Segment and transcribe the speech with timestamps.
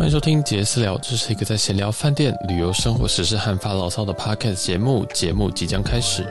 [0.00, 5.04] 欢迎收听杰私聊，这是一个在闲聊饭店、旅游、生活、时事和发牢骚的 podcast 节目。
[5.12, 6.24] 节目即将开始。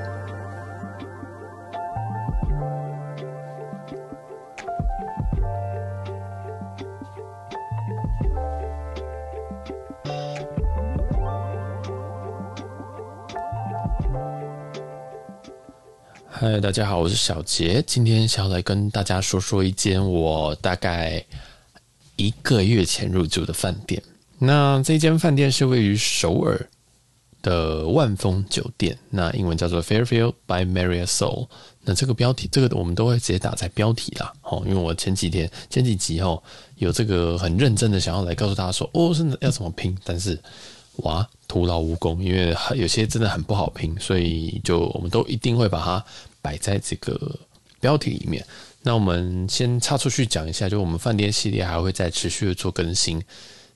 [16.28, 21.24] 嗨，大家好，我是小杰，今天想要来跟大家说说一间我大概。
[22.20, 24.04] 一个月前入住的饭店，
[24.38, 26.70] 那这间饭店是位于首尔
[27.42, 31.48] 的万丰酒店，那英文叫做 Fairfield by Marriott Seoul。
[31.86, 36.44] 那这个标题，这个我们都会直接打在标题啦，哦，因为我前几天前几集哦，
[36.76, 40.38] 有这个很认真的想要来告诉大家说，哦，是要怎么拼，但是
[40.98, 46.04] 哇，徒劳无功，因为有些真的很不好拼，所以就我们都一定会把它
[46.42, 47.40] 摆在这个
[47.80, 48.46] 标题里面。
[48.82, 53.22] 那我们先插出去讲一下，就我们饭店系列还会再持续的做更新。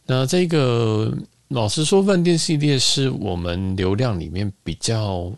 [0.05, 1.13] 那这个
[1.49, 5.29] 老实说，饭店系列是我们流量里面比较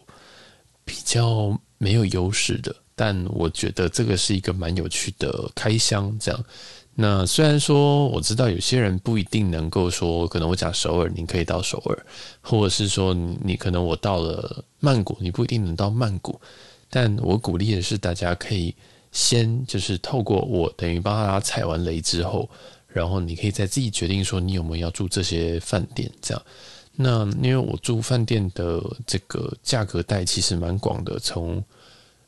[0.84, 6.16] 比较没有优势的，但我觉得这个是一个蛮有趣的开箱。
[6.20, 6.46] 这样，
[6.94, 12.06] 那虽然说我知道有些人不一定能够说，可能我讲首尔，你可以到首尔，
[12.42, 16.40] 或者是说你可能我到了曼谷，你不一定能到曼谷，
[16.88, 18.76] 但我鼓励的是大家可以。
[19.16, 22.50] 先就是透过我等于帮他踩完雷之后，
[22.86, 26.44] 然后你可以再自己决定说你有没有要住这些饭店这样。
[26.98, 31.64] 那因为我住饭店的这个价格带其实蛮广的，从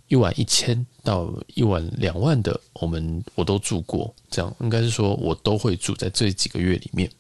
[0.08, 4.16] 一晚一千到一晚两万的，我们我都住过。
[4.30, 7.12] 这样应该是说我都会住在这几个月里面，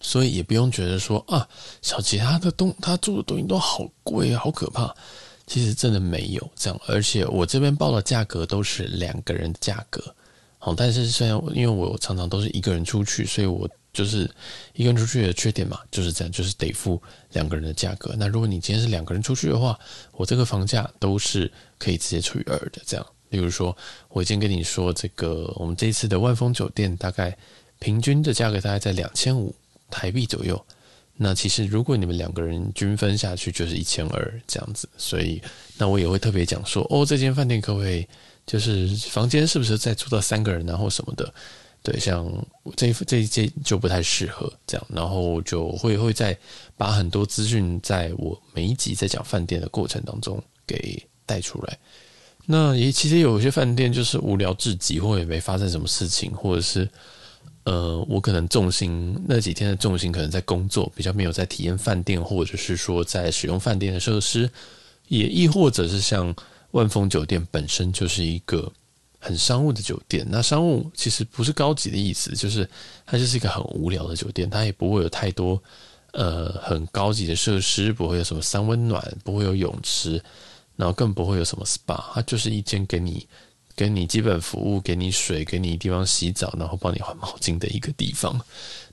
[0.00, 1.48] 所以也不用觉得说啊，
[1.82, 4.94] 小吉他的东他住的东西都好贵，好可怕。
[5.46, 10.02] 其实真的没有这样，而且我这边报的价格都是两个人的价格，
[10.58, 14.28] 好，但是虽然因为我常常都是一个人出去，所以我就是
[14.74, 17.00] 一个人出去的缺点嘛，就是这样，就是得付
[17.32, 18.14] 两个人的价格。
[18.18, 19.78] 那如果你今天是两个人出去的话，
[20.12, 23.06] 我这个房价都是可以直接除以二的，这样。
[23.30, 23.76] 例如说，
[24.08, 27.36] 我已经跟你说，这个我们这一次的万丰酒店大概
[27.78, 29.54] 平均的价格大概在两千五
[29.90, 30.64] 台币左右。
[31.18, 34.86] 那其实，如果你们两个人均分下去，就是一千二这样子。
[34.98, 35.40] 所以，
[35.78, 38.06] 那我也会特别讲说，哦，这间饭店可不可以，
[38.46, 41.32] 就是房间是不是再住到三个人，然后什么的？
[41.82, 42.30] 对，像
[42.76, 44.86] 这一这一间就不太适合这样。
[44.90, 46.36] 然后就会会再
[46.76, 51.78] 把很多资讯，在我每一集在讲饭店的过程当中给带出来。
[52.44, 56.86] 那也其实有些饭店就是无聊至极，或者也没发生什么事情，或者是。
[57.66, 64.48] 呃，我可能重心那几天的重心可能在工作，比较没有在体验饭店，或者是说在使用饭店的设施，
[65.08, 66.32] 也亦或者是像
[66.70, 68.72] 万丰酒店本身就是一个
[69.18, 70.24] 很商务的酒店。
[70.30, 72.68] 那商务其实不是高级的意思，就是
[73.04, 75.60] 它就是一个很无聊的酒店，它也不会有太多
[76.12, 80.22] 呃很高级的设施，不会有什么三温暖，不会有泳池，
[80.76, 83.26] 然后更不会有什么 SPA，它就是一间给你。
[83.76, 88.40] 给你基本服务，给你水，给你地方洗澡，然后帮你换毛巾的一个地方。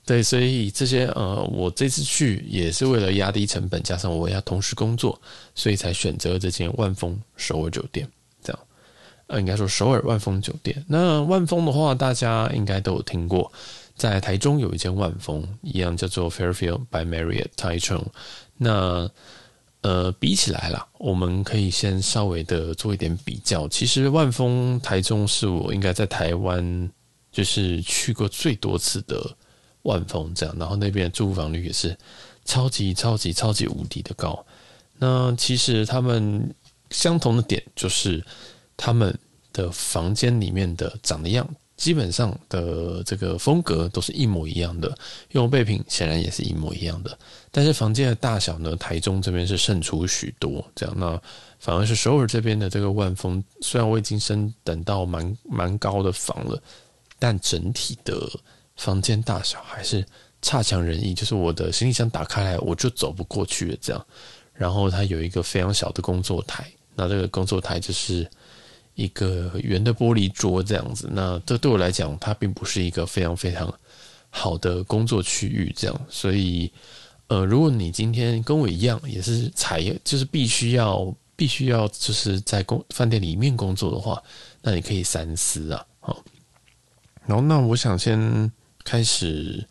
[0.04, 5.18] 对，所以这些呃，我这次去也是为了压低成本，加上我要同时工作，
[5.54, 8.06] 所以才选择这间万丰首尔酒店。
[8.42, 8.60] 这样，
[9.28, 10.84] 呃，应该说首尔万丰酒店。
[10.86, 13.50] 那万丰的话，大家应该都有听过，
[13.96, 18.04] 在台中有一间万丰，一样叫做 Fairfield by Marriott Taichung。
[18.58, 19.10] 那
[19.84, 23.68] 呃，比起来啦，我们可以先稍微的做一点比较。
[23.68, 26.90] 其实万丰台中是我应该在台湾
[27.30, 29.36] 就是去过最多次的
[29.82, 31.94] 万丰，这样，然后那边的住房率也是
[32.46, 34.46] 超级超级超级无敌的高。
[34.96, 36.54] 那其实他们
[36.88, 38.24] 相同的点就是
[38.78, 39.14] 他们
[39.52, 41.46] 的房间里面的长的样。
[41.76, 44.96] 基本上的这个风格都是一模一样的，
[45.30, 47.18] 用备品显然也是一模一样的，
[47.50, 51.20] 但是房间的大小呢，台中这边是胜出许多，这样，那
[51.58, 56.62] 反而是首尔这边的这个万丰，虽然我已经升等到蛮蛮高的房了，
[57.18, 58.30] 但整体的
[58.76, 60.06] 房间大小还是
[60.42, 64.06] 差强人意，就是我的行李箱打开来我就走不过去了这样，
[64.52, 68.30] 然后它有一个非常小的工作台，那这个工作台就是。
[68.94, 73.72] 一个圆的玻璃桌这样子，那这对我来讲，它并不是一个非常非常
[74.30, 76.00] 好的工作区域，这样。
[76.08, 76.70] 所以，
[77.26, 84.22] 呃，如果你今天跟我一样，也是采，就是必须要必须要就是在工饭店里面工作的话，
[84.62, 85.84] 那你可以三思啊。
[85.98, 86.22] 好，
[87.26, 88.52] 然后那我想先
[88.84, 89.66] 开始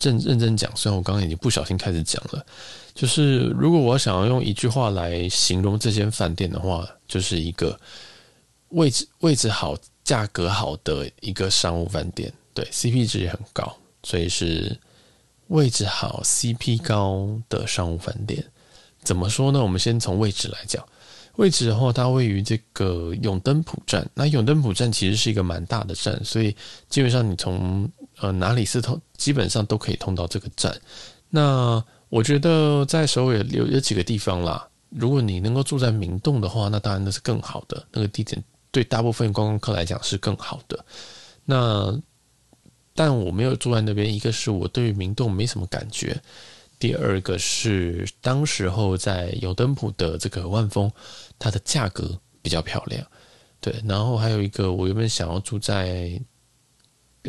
[0.00, 2.46] 认认真讲，虽然我刚刚已经不小心开始讲了，
[2.94, 7.76] 就是如果我想要用一句话来形容这间饭店的话，就是一个。
[8.70, 14.78] 位置位置好，价格好的一个商务饭店，对，CP 值也很高，所以是
[15.48, 18.44] 位置好、CP 高的商务饭店。
[19.02, 19.62] 怎么说呢？
[19.62, 20.84] 我们先从位置来讲。
[21.36, 24.04] 位置的话，它位于这个永登浦站。
[24.12, 26.54] 那永登浦站其实是一个蛮大的站，所以
[26.88, 30.76] 基本上你从呃哪里是通，基本上都可以通到这个站。
[31.30, 37.86] 那我觉得在首尔有有几个地方啦，如果你能够住在明洞的话，那当然那是更好的。
[37.92, 38.42] 那个地点
[38.78, 40.84] 对大部分观光客来讲是更好的。
[41.44, 42.00] 那
[42.94, 46.16] 但我没有住在那边，一个是我对于明洞没什么感觉。
[46.78, 50.88] 第二个是当时候在有登浦的这个万峰，
[51.40, 53.04] 它的价格比较漂亮，
[53.60, 53.74] 对。
[53.84, 56.20] 然后还有一个，我原本想要住在，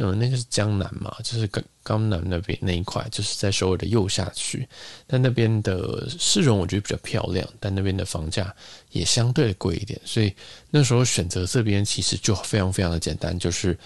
[0.02, 4.68] 嗯，那个是江南嘛，就是江江南那边那一块，就是在首尔的右下区。
[5.06, 8.54] 但那边的市容我觉得比较漂亮，但那边的房价
[8.92, 10.34] 也相对贵一点，所以
[10.70, 13.78] 那时候选择这边其实就非常非常的简单，就是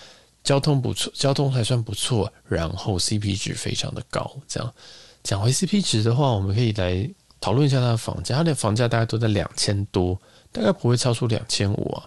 [0.44, 4.74] 交通不错，交通还算不错，然后 CP 值非常的高，这样。
[5.24, 7.09] 讲回 CP 值的话，我们可以来
[7.39, 8.36] 讨论一下它的房价。
[8.36, 10.19] 它的房价大概都在两千多，
[10.51, 12.04] 大概不会超出两千五啊。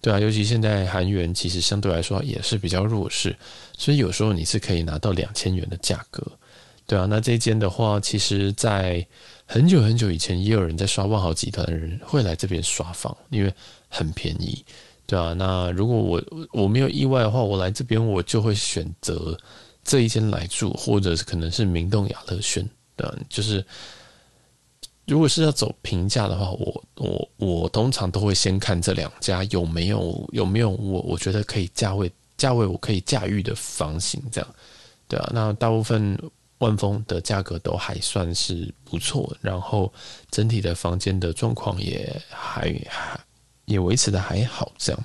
[0.00, 3.36] 对啊，尤其现在韩元其实相对来说也是比较弱势，
[3.76, 6.26] 所以有时候你是可以拿到两千元的价格。
[6.86, 9.06] 对啊，那这间的话，其实在
[9.46, 13.52] 很久很久以前，也有人在刷万豪集团的人会来这边刷房，因为
[13.88, 14.64] 很便宜。
[15.06, 16.22] 对啊，那如果我
[16.52, 19.38] 我没有意外的话，我来这边我就会选择。
[19.84, 22.62] 这一间来住，或者是可能是明洞亚乐轩
[22.94, 23.64] 对、啊，就是
[25.08, 34.54] 如果是要走平价的话，我我我通常都会先看这两家有没有有没有我我觉得可以价位价位我可以驾驭的房型，这样
[35.08, 35.30] 对啊。
[35.32, 36.16] 那大部分
[36.58, 39.90] 万丰的价格都还算是不错，然后
[40.30, 43.18] 整体的房间的状况也还还
[43.64, 45.04] 也维持的还好，这样。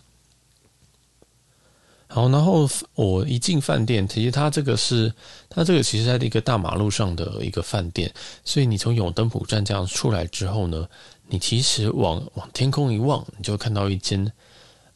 [2.13, 5.11] 好，然后我一进饭店，其实它这个是
[5.49, 8.13] 它这个其实在一个大马路上的一个饭店，
[8.45, 10.87] 所以你从永登浦站这样出来之后呢，
[11.27, 14.31] 你其实往往天空一望，你就看到一间，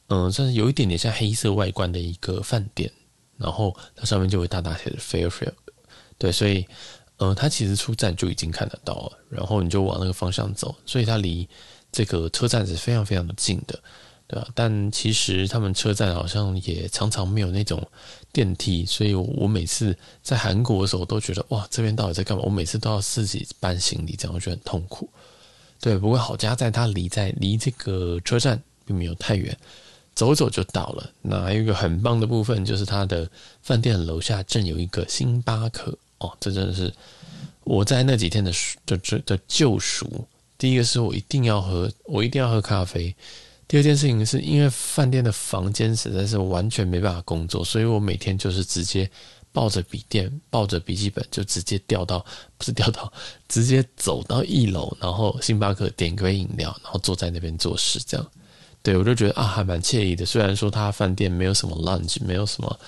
[0.09, 2.91] 嗯，算是有一点点像黑色外观的一个饭店，
[3.35, 5.53] 然后它上面就会大大写的 Fairfield，
[6.19, 6.67] 对，所以，
[7.17, 11.49] 嗯，它其实出站就已经看得到了，然后你就往那个方向走，所以它离
[11.91, 13.79] 这个车站是非常非常的近的。
[14.27, 17.81] 对啊，但其实他们车站好像也常常没有那种
[18.33, 22.43] 电梯，所以我每次在韩国的时候，都觉得哇，这边到底在干嘛？
[22.45, 25.09] 我每次都要自己搬行李，这样我觉得很痛苦。
[25.79, 29.57] 对，不过好家在它离在离这个车站并没有太远，
[30.13, 31.09] 走走就到了。
[31.21, 33.29] 那还有一个很棒的部分，就是它的
[33.61, 36.93] 饭店楼下正有一个星巴克哦，这真的是
[37.63, 38.51] 我在那几天的
[38.85, 40.25] 的的的救赎。
[40.57, 43.15] 第一个是我一定要喝，我一定要喝咖啡。
[43.67, 49.09] 第二件事情是因为饭店的房间实在是完全没办法工作，所以我每天就是直接
[49.51, 52.25] 抱着笔电、抱着笔记本，就直接掉到，
[52.57, 53.11] 不是掉到，
[53.49, 58.25] 直接走到一楼，然后星巴克点一杯饮料，然后坐在那边做事，这样。
[58.81, 60.25] 对，我就觉得啊，还蛮惬意的。
[60.25, 62.79] 虽然说他饭店没有什么 lunch，没有什么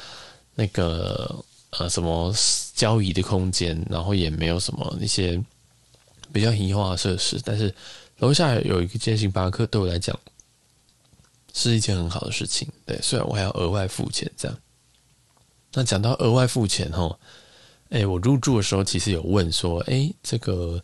[0.56, 2.34] 那个呃什么
[2.74, 5.42] 交易的空间，然后也没有什么那些
[6.32, 7.74] 比较移化的设施，但是
[8.20, 10.18] 楼下有一个间星巴克，对我来讲。
[11.54, 13.00] 是一件很好的事情，对。
[13.02, 14.58] 虽然我还要额外付钱，这样。
[15.74, 17.18] 那讲到额外付钱哈，
[17.90, 20.82] 哎，我入住的时候其实有问说，哎，这个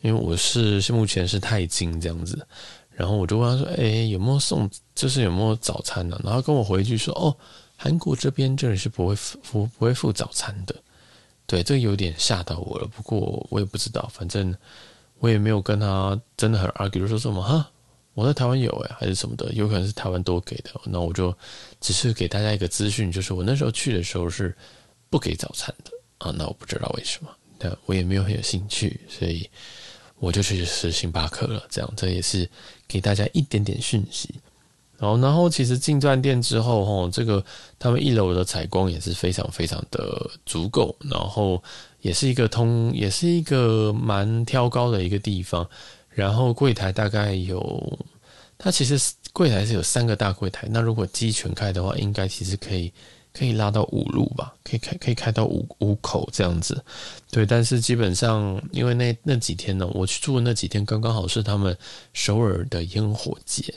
[0.00, 2.46] 因为我是目前是泰金这样子，
[2.90, 6.18] 然后我就问他说，哎，有没有送，就是有没有早餐呢？
[6.24, 7.36] 然后跟我回一句说，哦，
[7.76, 10.74] 韩国这边这里是不会付不会付早餐的。
[11.44, 12.86] 对，这有点吓到我了。
[12.86, 14.54] 不过我也不知道，反正
[15.18, 17.68] 我也没有跟他真的很 argue 说什么哈。
[18.14, 20.70] 我在台湾有哎，还是什么的，有可能是台湾多给的。
[20.84, 21.34] 那我就
[21.80, 24.54] 只是给大家一个资讯，就是我那时候去的时候是
[25.08, 26.34] 不给早餐的啊。
[26.36, 29.48] 那我不知道为什么，但我也没有很有兴趣，所以
[30.18, 31.64] 我就去吃星巴克了。
[31.70, 32.46] 这样，这也是
[32.86, 34.34] 给大家一点点讯息。
[34.98, 37.42] 然后，然后其实进钻店之后，哈，这个
[37.78, 41.60] 他们一楼的采光也是非常非常的足够，然后
[42.02, 45.66] 也是一个通，也是一个蛮挑高的一个地方。
[46.14, 47.98] 然后柜台大概有，
[48.58, 48.98] 它其实
[49.32, 50.68] 柜台是有三个大柜台。
[50.70, 52.92] 那如果机全开的话，应该其实可以
[53.32, 56.84] 可以拉到五路吧，可以开可以开到五五口这样子。
[57.30, 61.76] 对，但是基本上因为那那几天呢，我去住的那几天刚刚好是他们
[62.12, 63.72] 首尔的烟火节，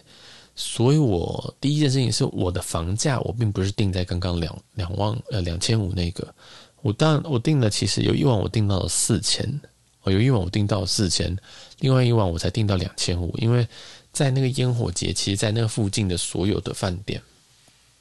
[0.55, 6.27] 所以我第一件事情是我的房价我并不是定在刚刚两两万呃两千五那个，
[6.81, 9.61] 我当我定的其实有一晚我定到了四千。
[10.05, 11.35] 我有一晚我订到四千，
[11.79, 13.67] 另外一晚我才订到两千五，因为
[14.13, 17.19] 在那个烟火节，其实，在那个附近的所有的饭店，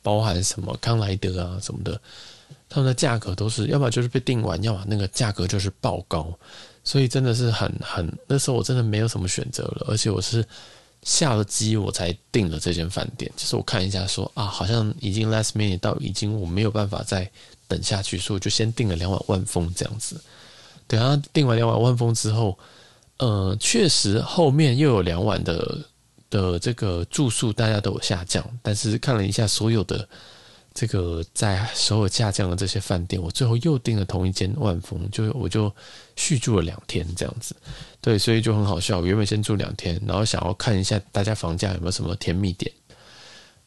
[0.03, 1.99] 包含什么康莱德啊什么的，
[2.69, 6.31] 他们的价格都是，要么就是被订完，要么那个价格就是爆高，
[6.85, 10.47] 所以真的是很很，那时候我真的没有什么选择了，而且我是
[11.05, 17.31] 下了机我才订了这间饭店，就是我看一下说啊，好像已经 last minute 到，已经我没有办法再
[17.67, 20.21] 等下去，所以我就先订了两晚万丰这样子。
[20.87, 22.59] 等他订完两晚万丰之后，
[23.19, 25.79] 呃，确实后面又有两晚的
[26.31, 30.09] 的这个住宿大家都有下降，但是看了一下所有的。
[30.77, 35.73] 这个在首尔下降的这些饭店，我最后又订了同一间万丰，就我就
[36.17, 37.55] 续住了两天这样子，
[38.01, 38.99] 对，所以就很好笑。
[38.99, 42.69] 我原本先住两天，然后想要看一下大家房价有没有什么甜蜜点，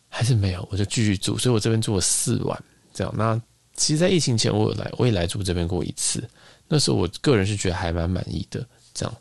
[0.10, 1.38] 还是没有，我就继续住。
[1.38, 2.62] 所以我这边住了四晚，
[2.94, 3.14] 这样。
[3.16, 3.42] 那
[3.78, 6.22] 其实，在疫情前我有来，我也来住这边过一次，
[6.68, 8.66] 那时候我个人是觉得还蛮满意的。
[8.94, 9.16] 这样，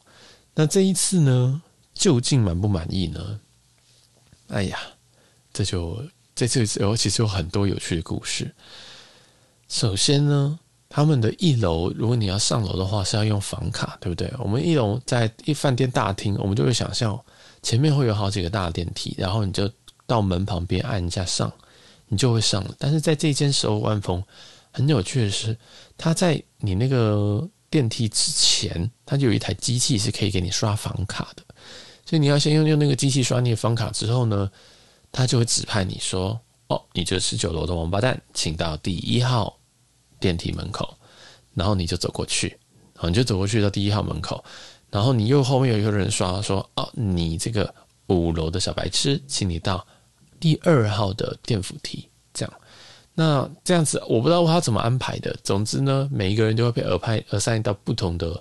[0.55, 1.63] 那这一次呢，
[1.95, 3.41] 究竟满不满意呢？
[4.49, 4.79] 哎呀，
[5.53, 6.03] 这就。
[6.39, 8.55] 这次有其实有很多有趣的故事。
[9.71, 14.31] 首先呢，他们的一楼，如果你要上楼的话，是要用房卡，对不对？
[14.39, 17.19] 我们一楼在一饭店大厅，我们就会想象
[17.63, 19.67] 前面会有好几个大电梯，然后你就
[20.07, 21.51] 到门旁边按一下上，
[22.09, 22.75] 你就会上了。
[22.79, 24.23] 但是在这间首尔万峰，
[24.73, 25.57] 很有趣的是，
[25.97, 31.43] 它在你那个电梯之前，它就有一台机器是可以给你刷房卡的，
[32.05, 34.51] 所以你要先用用那个机器刷你的房卡之后呢，
[35.13, 39.59] 他就会指派你说：“哦，你这十九楼的王八蛋，请到第一号
[40.19, 40.97] 电梯门口。”
[41.55, 42.49] 然后你就走过去，
[42.95, 44.45] 然后你就走过去到第一号门口，
[44.91, 47.75] 然后你又后面有一个人刷说：“哦，你这个
[48.09, 49.87] 五楼的小白痴，请你到
[50.39, 52.09] 第二号的电扶梯。”
[53.19, 55.35] 那这样子我不知道他怎么安排的。
[55.43, 58.41] 总之呢，每一个人都会被耳派耳塞到不同的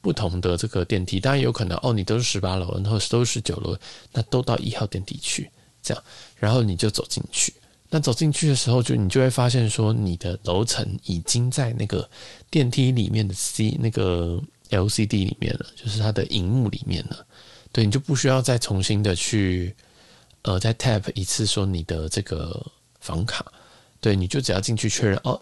[0.00, 1.20] 不同的这个电梯。
[1.20, 3.78] 当然有可能哦，你都是十八楼，然后都是十九楼，
[4.12, 5.48] 那都到一号电梯去。
[5.80, 6.02] 这样，
[6.36, 7.54] 然后你就走进去。
[7.88, 12.10] 那走进去的时候，就你就会发现说，你的楼层已经在那个
[12.50, 17.24] 电梯里面的 C 那个 LCD 里面了，就是它的荧幕里面了。
[17.70, 19.72] 对，你就不需要再重新的去
[20.42, 22.60] 呃再 tap 一次说你的这个
[22.98, 23.46] 房卡。
[24.00, 25.40] 对，你就只要进去确认哦，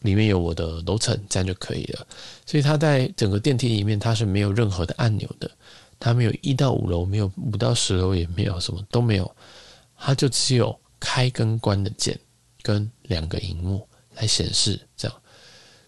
[0.00, 2.06] 里面有我的楼层，这样就可以了。
[2.44, 5.50] 所以它在整个电梯里面，它是没有任何的按钮的，
[5.98, 9.30] 它没有一到五楼，没有五到十楼，也没有什么都没有。
[9.98, 12.18] 它就只有开跟关的键
[12.62, 15.16] 跟两个荧幕来显示这样，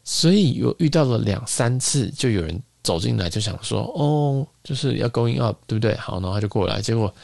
[0.02, 5.94] 所以有遇到了两三次，就有人走进来就想说，哦，就是要 going up，对不对？
[5.96, 7.14] 好，然后他就过来，结果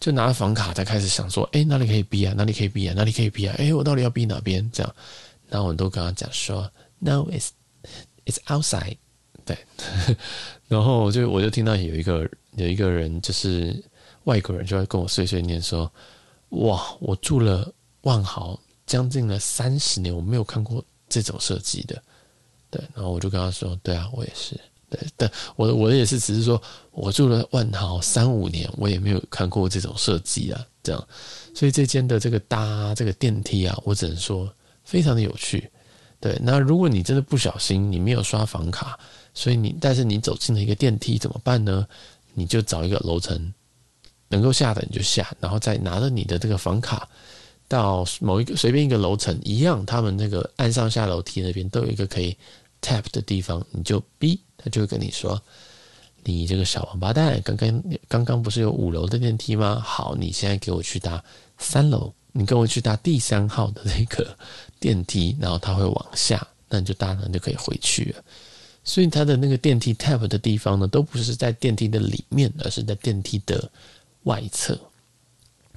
[0.00, 2.34] 就拿了房卡，才开始想说，哎，哪里可以逼啊？
[2.36, 2.94] 哪里可以逼啊？
[2.96, 3.54] 哪里可以逼啊？
[3.58, 4.68] 哎，我到底要逼哪边？
[4.72, 4.94] 这样，
[5.48, 7.50] 然后我都跟他讲说，No，it's
[8.24, 8.96] it's outside，
[9.44, 9.56] 对，
[10.66, 13.80] 然后就我就听到有一个有一个人就是
[14.24, 15.88] 外国人就会跟我碎碎念说。
[16.50, 16.84] 哇！
[16.98, 22.02] 我住了万豪将近了三十年，我没有看过这种设计的。
[22.68, 24.58] 对，然后我就跟他说：“对啊，我也是。
[24.90, 30.60] 对，但我我也是，只是说我住了万豪三五年，我也没有看过这种设计啊。
[30.82, 31.08] 这样，
[31.54, 34.52] 所以这间的这个搭这个电梯啊，我只能说
[34.84, 35.70] 非常的有趣。
[36.18, 38.98] 对，那如果你真的不小心，你没有刷房卡，
[39.32, 41.86] 所以你但是你走进了一个电梯怎么办呢？
[42.34, 43.52] 你就找一个楼层。
[44.32, 47.08] 能够下的你就下，然后再拿着你的这个房卡
[47.66, 52.36] 到某一个随便一个楼层一样，他们那个按上下楼梯那边都有一个可以
[52.80, 55.40] tap 的地方，你就逼他就会跟你说
[56.24, 59.80] ：“你这个小王八蛋，刚刚刚刚不是有五楼的电梯吗？
[59.84, 61.22] 好，你现在给我去搭
[61.58, 64.36] 三楼，你跟我去搭第三号的那个
[64.80, 68.24] 电梯，然后它会往下，那你就搭上就可以回去了。
[68.84, 73.70] 所以它的那个电梯 tap 的地方呢，都不是在电梯的里面，而是在电梯的。
[74.24, 74.78] 外侧，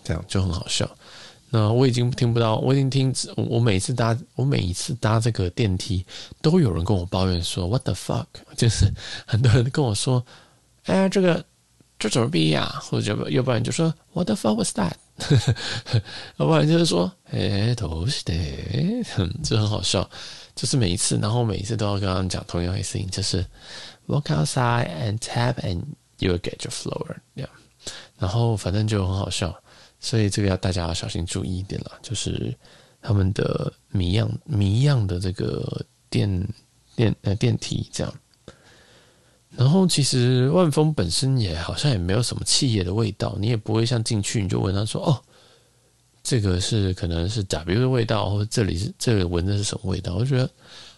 [0.03, 0.85] 这样就很好笑。
[1.55, 6.03] 那我已经听不到，我已经听，我每次搭，我每一次搭这个电梯，
[6.41, 8.25] 都有人跟我抱怨说 “What the fuck”，
[8.57, 8.91] 就是
[9.27, 10.25] 很多人跟我说
[10.85, 11.45] ：“哎呀，这个
[11.99, 14.93] 这怎么逼呀？”或者要不然就说 “What the fuck was that”，
[16.37, 18.33] 要不然就是说：“哎，都是的。”
[19.45, 20.09] 就很好笑。
[20.55, 23.45] 就是每一次，然后每一次都要跟他们讲同样的事情，就是
[24.07, 25.83] “Walk outside and tap and
[26.17, 27.49] you'll get your floor”，这样。
[28.17, 29.55] 然后反正就很好笑，
[30.03, 32.53] 所以这个要大家要小心注意一点了，就是
[33.01, 36.45] 他们的谜样谜样的这个电
[36.93, 38.13] 电呃电梯这样。
[39.55, 45.23] 然后其实万丰本身也好像也没有什么企业的味道，你也不会像进去你就闻他说哦，
[46.21, 50.15] 这个是可能是 W 的味道，或者这里是这个闻的是什么味道？
[50.15, 50.49] 我觉得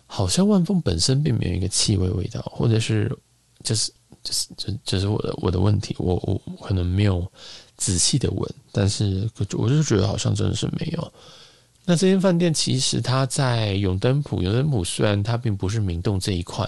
[0.08, 3.16] 好像万丰本身并没有一个气味味道，或者是
[3.64, 3.94] 就是。
[4.24, 7.32] 就是这这是我的我的问题，我我可能没有
[7.77, 11.13] 仔细的闻，但是我就觉得好像真的是没有。
[11.86, 16.67] 那这间饭店其实它在永登浦，永登浦虽然它并不是明洞这一块，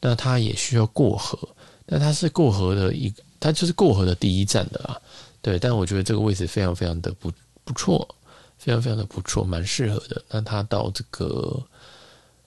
[0.00, 1.38] 那它也需要过河，
[1.86, 5.00] 那它是过河的一，它就是过河的第一站的啊。
[5.40, 7.30] 对，但我觉得这个位置非常非常的不
[7.62, 8.16] 不错，
[8.58, 10.20] 非常非常的不错，蛮适合的。
[10.28, 11.62] 那它到这个，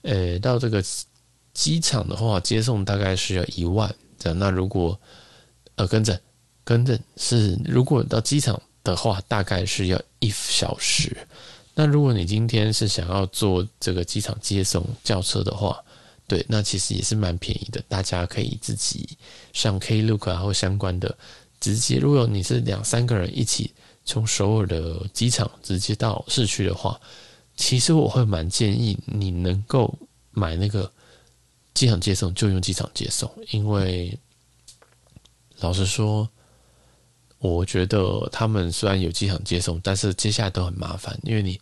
[0.01, 0.84] 呃，到这个
[1.53, 4.38] 机场的话，接送大概是要一万这样。
[4.38, 5.00] 那如果
[5.75, 6.20] 呃跟着
[6.63, 11.15] 跟着是，如果到机场的话，大概是要一小时。
[11.74, 15.82] 那如果你今天是想要坐这个机场接送轿车的话，
[16.27, 17.84] 对，那其实也是蛮便宜的。
[17.88, 19.18] 大家可以自己
[19.53, 21.18] 上 Klook 啊或相关的。
[21.60, 23.72] 直接，如果你是两三个人一起
[24.03, 27.00] 从首尔的机场直接到市区的话，
[27.56, 29.94] 其实我会蛮建议你能够
[30.32, 30.91] 买那个
[31.75, 34.18] 机场接送，就用机场接送，因为
[35.60, 36.27] 老实说，
[37.41, 41.60] 我觉得他们虽然有机场接送，但是接下来都很麻烦，因为你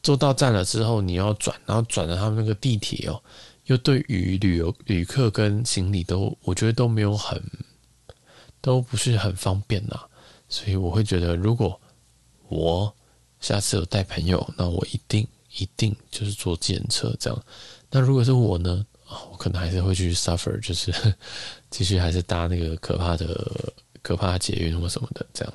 [0.00, 3.20] 坐到站了之后，你要转，然后转了他们那个地铁哦，
[3.64, 7.42] 又对于旅游旅客跟行李都，我觉得都没有很。
[8.64, 9.98] 都不是很方便呐，
[10.48, 11.80] 所以我会觉得，如果
[12.48, 12.94] 我
[13.40, 15.26] 下次有带朋友，那我一定
[15.58, 17.44] 一定就是坐计程车这样。
[17.90, 18.86] 那如果是我呢，
[19.32, 20.94] 我可能还是会去 suffer，就是
[21.70, 23.26] 继续还是搭那个可怕的
[24.02, 25.54] 可怕的捷运或什么的这样。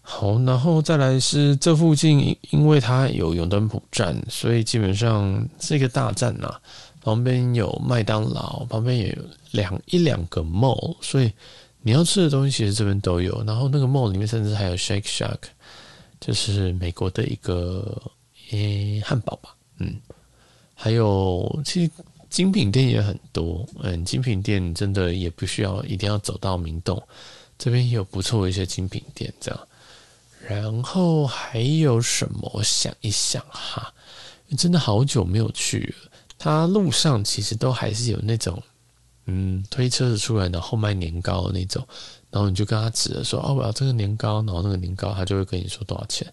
[0.00, 6.54] 好，然后再来是这附近，因为它有永登浦站，所以基本上是一个大站呐。
[7.00, 11.32] 旁边有麦当劳，旁边也有两一两个 mall，所以。
[11.84, 15.38] 你要吃的东西其实这边都有，然后那个 mall 里面甚至还有 Shake Shack，
[16.20, 18.00] 就是美国的一个
[18.52, 19.96] 诶汉堡吧，嗯，
[20.74, 21.90] 还有其实
[22.32, 27.00] 精品店也很多，嗯，精品店真的也不需要一定要走到明洞，
[27.58, 29.60] 这边也有不错的一些精品店这样，
[30.48, 32.50] 然后还有什么？
[32.54, 33.92] 我想一想哈，
[34.56, 38.60] 真的好久没有去了，它路上其实都还是有那种。
[39.26, 41.86] 嗯，推车子出来，然后卖年糕的那种，
[42.28, 46.26] 然后你就跟他指着说：“哦，我要这个年糕。”然后那个年糕他就会跟你说多少钱，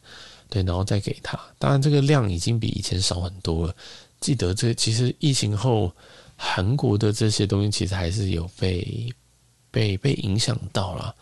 [0.50, 1.40] 对，然后再给他。
[1.60, 3.76] 当然，这个量已经比以前少很多了。
[4.20, 5.92] 记得这其实疫情后，
[6.36, 9.14] 韩国的这些东西其实还是有被
[9.72, 11.16] 被被影响到了，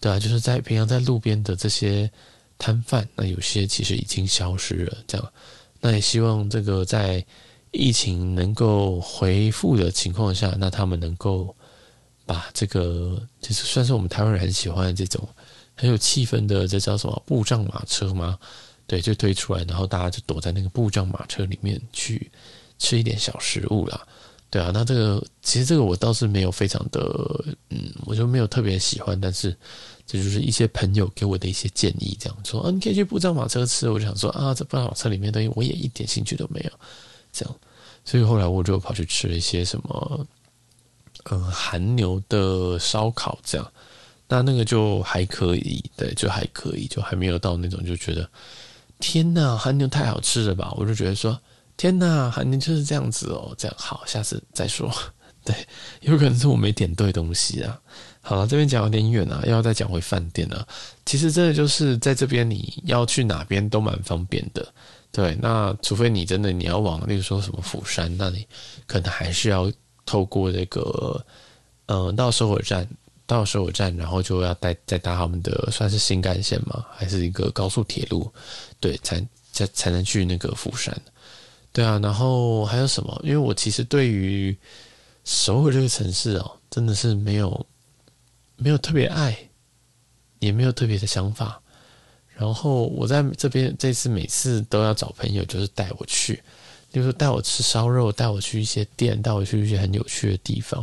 [0.00, 2.10] 对啊，就是在平常在路边的这些
[2.58, 4.96] 摊贩，那有些其实已经消失了。
[5.06, 5.32] 这样，
[5.80, 7.24] 那也希望这个在。
[7.72, 11.54] 疫情能够恢复的情况下，那他们能够
[12.24, 15.28] 把这个就是算是我们台湾人很喜欢这种
[15.74, 18.38] 很有气氛的，这叫什么布障马车吗？
[18.86, 22.30] 对，就推出来，然后大家就躲在那个布帐马车里面去
[22.78, 24.06] 吃一点小食物啦。
[24.48, 27.00] 对啊，那这个其实这个我倒是没有非常的，
[27.70, 29.54] 嗯，我就没有特别喜欢，但是
[30.06, 33.90] 这就是一些朋友给我的一些建议，这样说啊，你可以去布帐马车吃。
[33.90, 36.70] 我就想说啊，这布帐马车里面东西我也一点兴趣都没有，
[37.32, 37.54] 这样。
[38.04, 40.26] 所以后来我就跑去吃了一些什么，
[41.28, 43.72] 嗯，韩牛的烧烤这样，
[44.28, 48.30] 那那个就还可以，对，就还可以，就还没有到那种就觉得
[48.98, 50.72] 天呐，韩牛太好吃了吧？
[50.76, 51.38] 我就觉得说
[51.76, 54.90] 天呐，韩牛就是这样子哦，这样好，下次再说。
[55.44, 55.54] 对，
[56.00, 57.78] 有可能是我没点对东西啊。
[58.20, 60.66] 好了，这边讲有点远啊，要再讲回饭店啊。
[61.04, 64.66] 其实真的就是在这边，你要去哪边都蛮方便的。
[65.12, 68.44] 对，那除非你真的你要往，例如说什么釜山，那你
[68.86, 69.70] 可能还是要
[70.04, 71.24] 透过这个，
[71.86, 72.86] 呃，到首尔站，
[73.26, 78.32] 到首尔站，然后就要带再搭他们的算是新干线嘛，还是一个高速铁路，
[78.78, 79.20] 对，才
[79.52, 80.96] 才才能去那个釜山。
[81.72, 83.20] 对啊，然后还有什么？
[83.22, 84.56] 因为我其实对于
[85.24, 87.66] 首尔这个城市哦，真的是没有
[88.56, 89.36] 没有特别爱，
[90.38, 91.60] 也没有特别的想法。
[92.34, 96.34] 然后我在这边这次每次都要找朋友，就是带我去，
[96.92, 100.82] 例如说带我吃烧肉，带我去一些店，带我去一些很有趣的地方。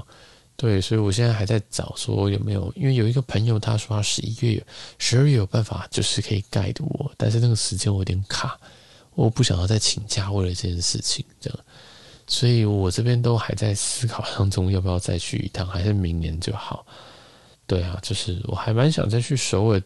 [0.55, 4.65] 对，所以我现在还在找说有没有，因为有一个朋友他说他十一月、
[4.99, 8.57] 十二月有办法，就是可以 guide 我，但是那个时间我有点卡，
[9.15, 11.59] 我不想要再请假为了这件事情，这样，
[12.27, 16.85] 所以我这边都还在思考当中，要不要再去一趟，还是明年就好。
[17.65, 19.81] 对啊，就是我还蛮想再去首尔，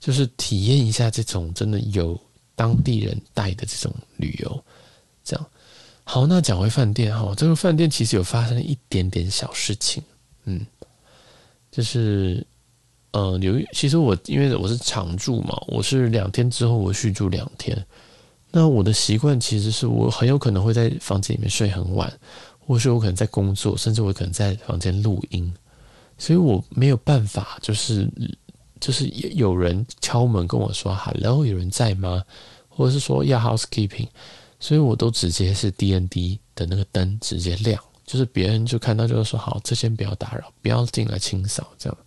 [0.00, 2.18] 就是体验一下这种真的有
[2.56, 4.64] 当地人带的这种旅游，
[5.22, 5.46] 这样。
[6.10, 10.02] 好，那讲回饭店哈，这个饭店其实有发生一点点小事情，
[10.46, 10.66] 嗯，
[11.70, 12.46] 就是
[13.10, 17.84] 呃，有其实我因为我是常住嘛，我是两天之后我续住两天，
[18.50, 22.10] 那我的习惯其实是我很有可能会在房间里面睡很晚，
[22.58, 25.52] 或是我可能在工作，甚至我可能在房间录音。
[26.16, 28.10] 所以我没有办法，就是
[28.80, 32.24] 就是有人敲门跟我说 “hello”，有人在吗？
[32.70, 34.08] 或者是说要 housekeeping，
[34.60, 41.98] 所以我都直接是 DND 的那个灯直接亮，就是别人就看到就是说好，这先不要打扰，不要进来清扫这样。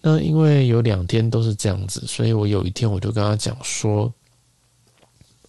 [0.00, 4.12] 那因为有两天都是这样子，所以我有一天我就跟他讲说，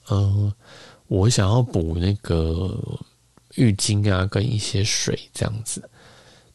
[0.09, 0.51] 嗯、
[1.07, 2.77] 我想要补那个
[3.55, 5.87] 浴巾啊，跟一些水这样子。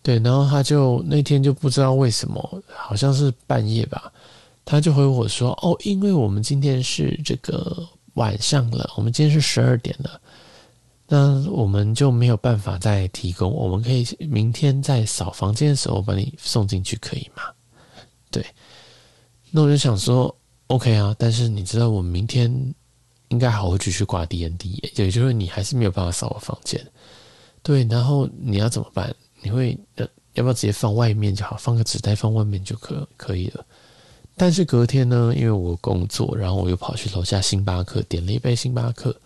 [0.03, 4.13] 对，然后他就那天就不知道为什么，好像是半夜吧，
[4.65, 10.21] 他就回我说：“哦，因为我们今天是这个晚上了，我们今天是十二点了，
[11.09, 17.43] 那我们就没有办法再提供，我们可以明天在扫房间的时候把你送进去，可以吗？”
[18.31, 18.45] 对，
[19.51, 22.51] 那我就想说，OK 啊，但是你知道，我明天
[23.29, 26.85] 应该还会继续挂 DND，也就是你还是没有办法扫我房间，
[27.63, 29.15] 对，然后你要怎么办？
[29.43, 31.57] 你会呃，要不要直接放外面就好？
[31.57, 33.65] 放个纸袋放外面就可可以了。
[34.37, 39.17] 但是隔天呢，因为我工作，然后我又跑去楼下星巴克点了一杯星巴克，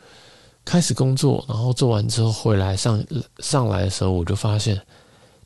[0.64, 1.44] 开始工作。
[1.48, 3.04] 然后做完之后回来上
[3.40, 4.80] 上来的时候，我就发现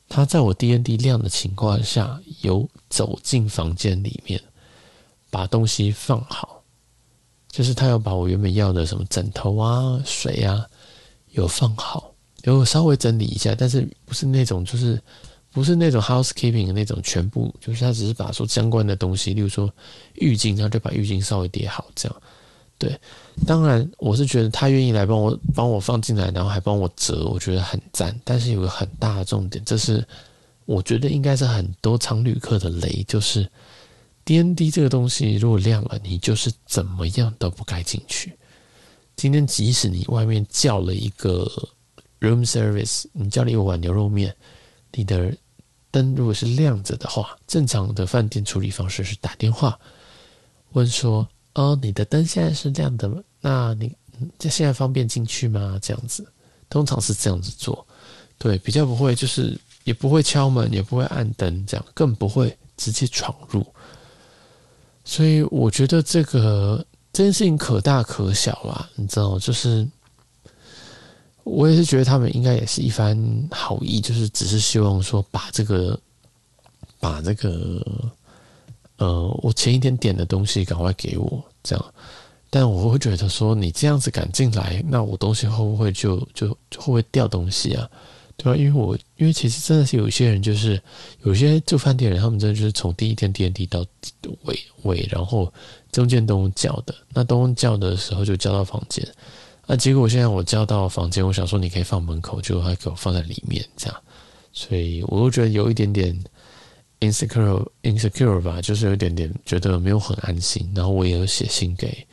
[0.09, 4.39] 他在我 DND 亮的情况下，有走进房间里面，
[5.31, 6.63] 把东西放好，
[7.49, 10.67] 就是他要把我原本要的什么枕头啊、水啊，
[11.31, 12.13] 有放好。
[12.43, 15.01] 有稍微整理一下，但是不是那种，就是
[15.55, 19.73] 不是那种 housekeeping 的那种全部，就是他只是把说相关的东西，例如说
[20.17, 22.23] 浴巾，他就把浴巾稍微叠好，这样。
[22.77, 23.01] 对，
[23.47, 28.15] 当然我是觉得他愿意来帮我帮我放进来，然后还帮我折，我觉得很赞。
[28.25, 30.05] 但是有个很大的重点，这是
[30.67, 33.49] 我觉得应该是很多常旅客的雷，就是
[34.27, 38.37] DND 这个东西如果亮了，你就是怎么样都不该进去。
[39.17, 41.49] 今天即使你外面叫了一个。
[42.21, 44.35] Room service，你叫了一碗牛肉面，
[44.93, 45.31] 你的
[45.95, 49.79] 灯如果是亮着的话，正常的饭店处理方式是打电话
[50.73, 53.09] 问说：“哦，你的灯现在是亮的，
[53.41, 53.95] 那你
[54.37, 56.27] 这现在方便进去吗？”这样子，
[56.69, 57.87] 通常是这样子做，
[58.39, 63.65] 对，比较不会就是也不会敲门，也不会按灯，这样更不会直接闯入。
[65.05, 69.89] 所以我觉得这个这件事情可大可小啦，你知道，就是。
[71.45, 73.17] 我也是觉得他们应该也是一番
[73.51, 75.99] 好意，就是只是希望说把这个
[76.99, 77.81] 把这个
[78.97, 81.95] 呃，我前一天点的东西赶快给我这样，
[82.49, 87.89] 但我会觉得说你这样子赶进来，那我东西会不会就就会不会掉东西啊？
[88.37, 88.57] 对吧？
[88.57, 90.83] 因为我因为其实真的是有一些人，就是
[91.23, 93.85] 有些住饭店人，他们真的就是从第一天点地到
[94.45, 95.53] 尾尾，然后
[95.93, 99.07] 中间都叫的，那都叫的时候就叫到房间。
[99.67, 104.03] 那、啊、结果我现在我叫到房间，我想说你可以放门口，就还给我放在里面这样，
[104.53, 106.23] 所以我又觉得有一点点
[107.01, 110.71] insecure insecure 吧，就是有一点点觉得没有很安心。
[110.75, 112.07] 然后我也有写信给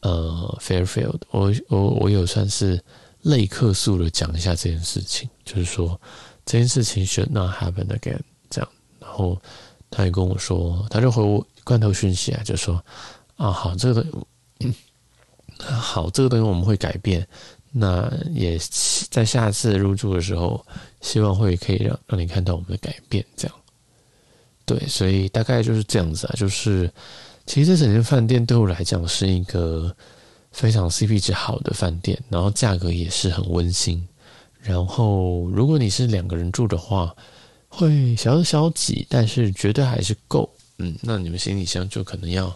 [0.00, 2.82] 呃 Fairfield，我我我有算是
[3.22, 6.00] 类客诉的讲一下这件事情，就是说
[6.46, 8.70] 这件事情 should not happen again 这样。
[8.98, 9.38] 然后
[9.90, 12.82] 他也跟我说，他就回我罐头讯息啊，就说
[13.36, 14.04] 啊好这个。
[14.60, 14.74] 嗯
[15.62, 17.26] 好，这个东西我们会改变。
[17.72, 18.58] 那也
[19.10, 20.64] 在下次入住的时候，
[21.00, 23.24] 希望会可以让让你看到我们的改变。
[23.36, 23.56] 这样，
[24.64, 26.34] 对，所以大概就是这样子啊。
[26.36, 26.92] 就是
[27.46, 29.94] 其实这整间饭店对我来讲是一个
[30.50, 34.04] 非常 CP 值好的饭店，然后价格也是很温馨。
[34.60, 37.14] 然后如果你是两个人住的话，
[37.68, 40.50] 会小小挤，但是绝对还是够。
[40.78, 42.52] 嗯，那你们行李箱就可能要。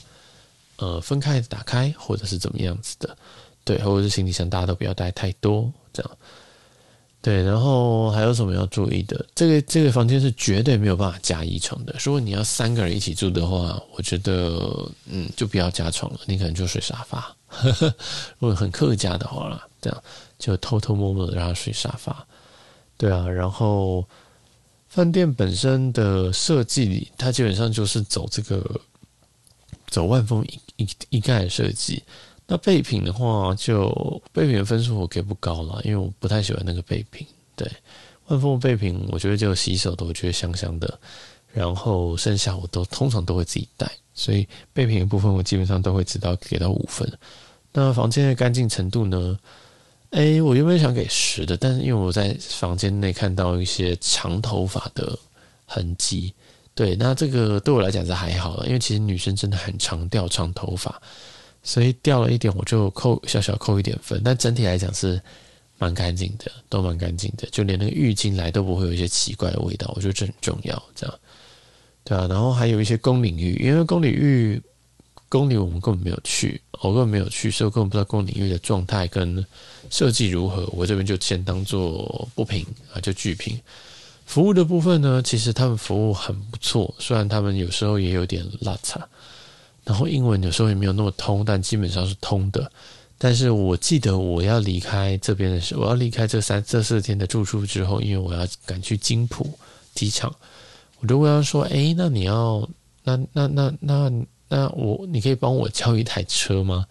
[0.76, 3.16] 呃，分开打开，或者是怎么样子的，
[3.64, 6.10] 对，或者是行李箱大家都不要带太多，这样，
[7.22, 7.44] 对。
[7.44, 9.24] 然后还有什么要注意的？
[9.36, 11.94] 这个这个房间是绝对没有办法加一床的。
[12.00, 17.20] 如果你要三个人一起住的话，我觉得，嗯，就不要加床了，你可能就睡沙发。
[17.46, 17.94] 呵 呵
[18.40, 20.02] 如果很客家的话啦，这样
[20.40, 22.26] 就偷偷摸摸的让他睡沙发。
[22.96, 24.04] 对啊，然后
[24.88, 28.80] 饭店本身的设计里，它基本上就是走这个。
[29.88, 32.02] 走万丰一一一概设计，
[32.46, 37.26] 那备品的话就，备品的分数我给不高了，因为我不太喜欢那个备品。
[37.56, 37.70] 对，
[38.26, 40.98] 万丰的备品，我觉得就洗手的，我觉得香香的，
[41.52, 47.10] 然后剩下我都通常都会自己带，所以备品的部分我基本上都会知道给到五分。
[47.72, 49.38] 那房间的干净程度呢？
[50.10, 55.18] 哎，我原本想给十的，但是因为我在房间内看到一些长头发的
[55.66, 56.32] 痕迹。
[56.74, 61.00] 对，那这个对我来讲是还好了，因为其实女生真的很常掉长头发，
[61.62, 65.20] 所以掉了一点我就扣小小扣一点分，但整体来讲是
[65.78, 71.18] 蛮干净的，都蛮干净的，就连那个浴巾来都不会有一些奇怪的味道，我觉得这很重要，这样，
[72.02, 74.60] 对啊，然后还有一些公领域，因为公领域
[75.28, 79.44] 公领我们根本没有去，我根本没有去，所以我根本不知道公领域的状态跟
[79.90, 80.68] 设计如何。
[80.72, 83.60] 我这边就先当做不评啊，就剧评。
[84.24, 89.06] 服务的部分呢，其实他们服务很不错，虽然他们有时候也有点落差，
[89.84, 92.70] 然后英文有时候也没有那么通，但基本上是通的。
[93.16, 99.48] 但是我记得我要离开这边的时候，我要离开这三这四天的住宿之后，因为我要赶去金浦
[99.94, 100.34] 机场，
[101.00, 102.68] 我就问他说：“诶，那你要
[103.04, 104.10] 那那那那
[104.48, 106.84] 那我你可以帮我叫一台车吗？”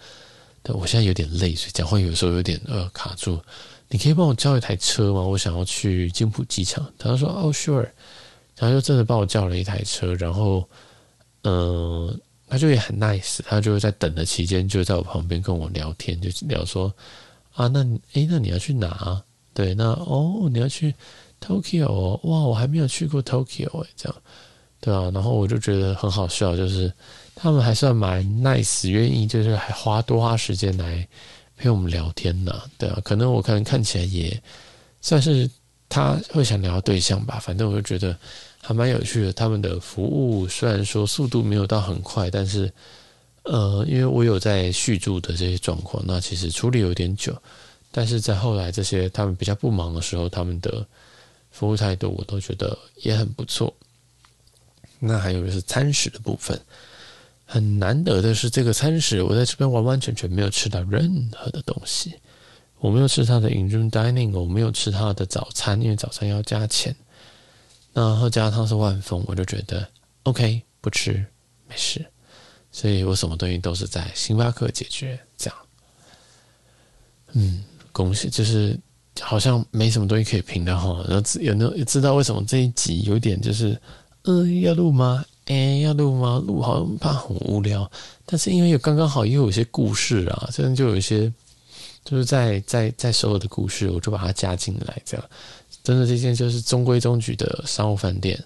[0.64, 3.38] 对，我现在有点累，所以讲话有时候有点呃卡住。
[3.94, 5.22] 你可以帮我叫一台车吗？
[5.22, 6.86] 我想要去金浦机场。
[6.98, 7.88] 他说：“哦，sure。”
[8.58, 10.68] 然后就真的帮我叫了一台车，然后
[11.44, 12.20] 嗯。
[12.46, 16.94] 他就也很 nice，他就在等的期间就在我旁边跟我聊天，就聊说
[17.56, 17.80] 啊，那
[18.12, 19.20] 诶，那你要去哪？
[19.56, 20.94] 对，那哦，你要去
[21.42, 24.16] Tokyo 哦，哇，我还没有去过 Tokyo 诶，这样
[24.80, 26.94] 对啊，然后我就觉得很好笑，就是
[27.34, 31.08] 他们还算蛮 nice，愿意就是还花多花时间来
[31.58, 34.42] 陪我们聊天呢，对啊，可能我可能看起来也
[35.02, 35.50] 算是
[35.88, 38.18] 他会想聊对象吧，反正我就觉得。
[38.66, 42.72] 还蛮有趣的，他们的服务虽然说速度没有到很快，但是，
[43.44, 47.36] 呃，因为我有在续住的这些状况，那其实处理有点久，
[47.92, 50.88] 但是在后来这些他们比较不忙的时候，他们的
[51.52, 53.74] 服务态度我都觉得也很不错。
[54.98, 56.58] 那还有就是餐食的部分，
[57.46, 62.14] 很难得的是这个餐食，我在这边完完全全没有吃到任何的东西，
[62.80, 66.96] 我没有吃他的 in-room dining，我没有吃他的早餐，因为早餐要加钱。
[67.94, 69.88] 然后加汤是万丰，我就觉得
[70.24, 71.24] OK，不吃
[71.68, 72.04] 没事，
[72.72, 75.56] 所以我什么东西都是在星巴克解决，这样。
[77.34, 78.76] 嗯，恭喜，就是
[79.22, 81.06] 好像没什么东西可以评的哈。
[81.08, 83.80] 然后有没有知道为什么这一集有点就是，
[84.24, 85.24] 嗯、呃，要录吗？
[85.46, 86.42] 哎，要录吗？
[86.46, 87.90] 录好像怕很无聊，
[88.26, 91.32] 但是因为有刚刚好又有些故事啊，这样就有一些
[92.06, 95.26] 就是在在在所有的故事，我就把它加进来，这样。
[95.84, 98.42] 真的，这间就是中规中矩的商务饭店，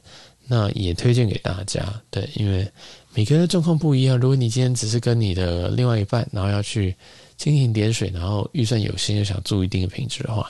[0.48, 2.02] 那也推荐给大家。
[2.10, 2.68] 对，因为
[3.14, 4.18] 每个人的状况不一样。
[4.18, 6.96] 如果你今天只是跟你的另外一半，然后要去
[7.38, 10.50] 蜻蜓点水，然后预算有限又想住一定的品质的话，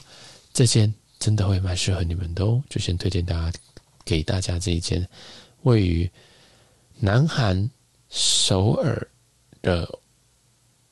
[0.53, 2.63] 这间真的会蛮适合你们的哦。
[2.69, 3.51] 就先推荐大家
[4.05, 5.05] 给大家这一间
[5.63, 6.09] 位于
[6.99, 7.69] 南韩
[8.09, 9.07] 首尔
[9.61, 9.87] 的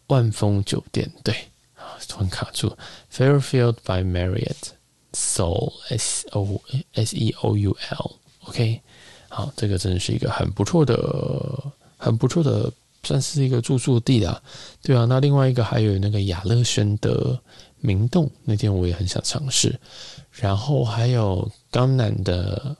[0.08, 1.12] 万丰酒店。
[1.24, 1.34] 对
[1.76, 2.78] 啊，突然卡住
[3.12, 4.76] ，Fairfield by Marriott。
[5.18, 8.82] Seoul S O S E O U L，OK，
[9.30, 12.70] 好，这个真的是一个很不错的、很不错的，
[13.02, 14.44] 算是一个住宿地啦。
[14.82, 17.40] 对啊，那另外一个还有那个雅乐轩的
[17.80, 19.80] 明洞，那天我也很想尝试。
[20.32, 22.76] 然后还有江南的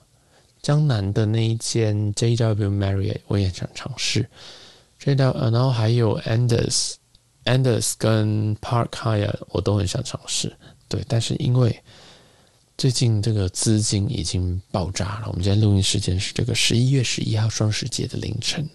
[0.66, 4.28] 江南的那一间 JW Marriott，我也想尝试。
[5.00, 6.94] JW，然后还有 Anders、
[7.44, 10.52] Anders 跟 Park Hyatt，我都很想尝试。
[10.88, 11.80] 对，但是因为
[12.76, 15.28] 最近这个资金已经爆炸了。
[15.28, 18.68] 我们今天录音时间是这个十一月十一号双十节的凌晨，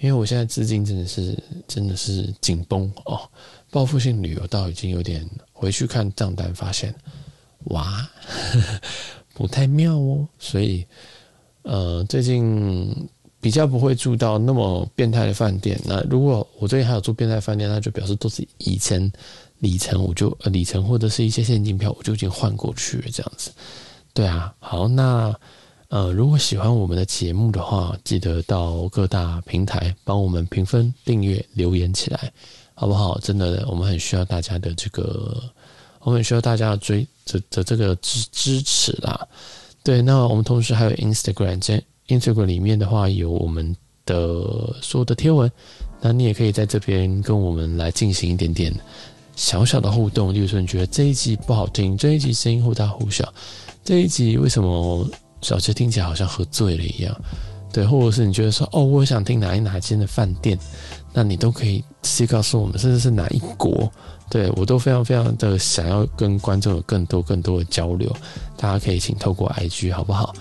[0.00, 1.34] 因为我现在资金真的是
[1.66, 3.26] 真的是紧绷哦。
[3.70, 6.94] 报复性旅游到已经有点回去看账单，发现
[7.70, 8.06] 哇
[9.34, 10.26] 不太妙哦。
[10.38, 10.84] 所以
[11.62, 13.08] 呃，最近
[13.40, 15.80] 比较不会住到那么变态的饭店。
[15.84, 19.10] 那如果我最近还有住变态饭店，那就表示都是以前。
[19.60, 23.50] 里程我就呃里程或者是一些现金票，我就已经换过去了这样子，
[24.14, 25.38] 对啊，好，那
[25.88, 32.32] 呃如果喜欢我们的节目的话，记得到各大平台帮我们评分、订阅、留言起来，
[32.72, 33.18] 好不好？
[33.18, 35.38] 真的，我们很需要大家的这个，
[36.00, 39.26] 我们很需要大家的追的的这个支支持啦。
[39.82, 45.50] 对，那我们同时还有 Instagram，在 Instagram 里面的话有我们的所有的贴文，
[46.00, 48.74] 那你也可以在这边跟我们来进行一点点。
[49.36, 53.32] 小小的互动，例如说你觉得这一集不好听，这一集声音忽大忽小，
[53.82, 55.08] 这一集为什么
[55.40, 57.18] 小杰听起来好像喝醉了一样？
[57.72, 60.58] 对，或者是你觉得说哦，我想听哪一哪间的饭店，
[61.14, 63.90] 那你都可以直接告诉我们，甚至是哪一国，
[64.30, 68.10] 对，我都非常非常的想要跟观众有更多更多的交流，
[68.56, 70.32] 大家可以请透过 IG 好不好？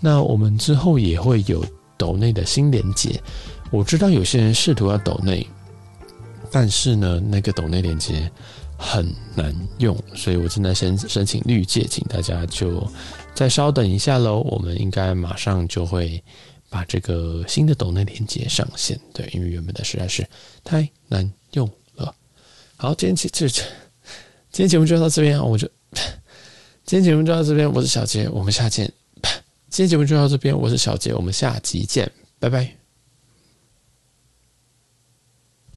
[0.00, 1.64] 那我们之后也会有
[1.96, 3.20] 抖内的新连接，
[3.70, 5.46] 我知道有些人试图要抖内。
[6.50, 8.30] 但是呢，那个抖内连接
[8.78, 12.86] 很难用，所以我正在申申请绿界，请大家就
[13.34, 14.38] 再稍等一下喽。
[14.48, 16.22] 我们应该马上就会
[16.70, 20.24] 把这个新的抖内连接上线，对，因为原本的实在是
[20.62, 21.68] 太难用。
[22.84, 23.62] 好，今天节这今
[24.52, 25.66] 天节目就到这边啊，我就
[26.84, 28.92] 今天节目就到这边，我是小杰，我们下见。
[29.70, 32.83] 今天节目就到这边，我是小杰，我们下集见，拜拜。